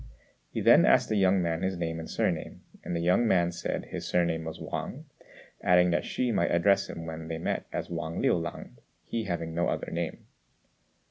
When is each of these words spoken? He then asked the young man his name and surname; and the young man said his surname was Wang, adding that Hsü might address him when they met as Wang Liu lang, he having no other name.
He 0.49 0.61
then 0.61 0.83
asked 0.83 1.09
the 1.09 1.15
young 1.15 1.43
man 1.43 1.61
his 1.61 1.77
name 1.77 1.99
and 1.99 2.09
surname; 2.09 2.61
and 2.83 2.95
the 2.95 3.01
young 3.01 3.27
man 3.27 3.51
said 3.51 3.85
his 3.85 4.07
surname 4.07 4.45
was 4.45 4.59
Wang, 4.59 5.05
adding 5.61 5.91
that 5.91 6.05
Hsü 6.05 6.33
might 6.33 6.49
address 6.49 6.89
him 6.89 7.05
when 7.05 7.27
they 7.27 7.37
met 7.37 7.67
as 7.71 7.91
Wang 7.91 8.19
Liu 8.19 8.33
lang, 8.33 8.77
he 9.05 9.25
having 9.25 9.53
no 9.53 9.67
other 9.69 9.91
name. 9.91 10.25